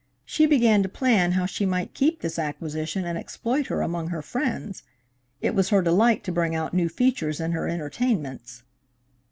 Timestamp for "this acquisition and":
2.21-3.19